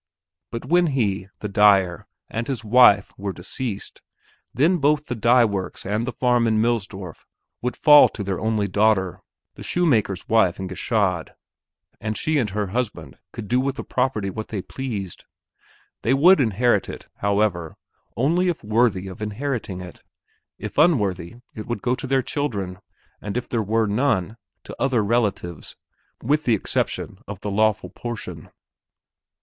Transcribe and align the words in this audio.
But 0.49 0.65
when 0.65 0.87
he, 0.97 1.27
the 1.41 1.47
dyer, 1.47 2.07
and 2.27 2.47
his 2.47 2.65
wife, 2.65 3.11
were 3.19 3.31
deceased, 3.31 4.01
then 4.51 4.79
both 4.79 5.05
the 5.05 5.13
dye 5.13 5.45
works 5.45 5.85
and 5.85 6.07
the 6.07 6.11
farm 6.11 6.47
in 6.47 6.59
Millsdorf 6.59 7.27
would 7.61 7.77
fall 7.77 8.09
to 8.09 8.23
their 8.23 8.39
only 8.39 8.67
daughter, 8.67 9.21
the 9.53 9.61
shoemaker's 9.61 10.27
wife 10.27 10.57
in 10.57 10.67
Gschaid, 10.67 11.35
and 11.99 12.17
she 12.17 12.39
and 12.39 12.49
her 12.49 12.65
husband 12.73 13.19
could 13.31 13.47
do 13.47 13.59
with 13.59 13.75
the 13.75 13.83
property 13.83 14.31
what 14.31 14.47
they 14.47 14.63
pleased: 14.63 15.25
they 16.01 16.15
would 16.15 16.41
inherit 16.41 16.89
it, 16.89 17.07
however, 17.17 17.75
only 18.17 18.47
if 18.49 18.63
worthy 18.63 19.07
of 19.07 19.21
inheriting 19.21 19.81
it; 19.81 20.01
if 20.57 20.79
unworthy, 20.79 21.35
it 21.53 21.67
would 21.67 21.83
go 21.83 21.93
to 21.93 22.07
their 22.07 22.23
children, 22.23 22.79
and 23.21 23.37
if 23.37 23.47
there 23.47 23.61
were 23.61 23.85
none, 23.85 24.35
to 24.63 24.75
other 24.81 25.03
relatives, 25.03 25.75
with 26.23 26.45
the 26.45 26.55
exception 26.55 27.19
of 27.27 27.41
the 27.41 27.51
lawful 27.51 27.91
portion. 27.91 28.49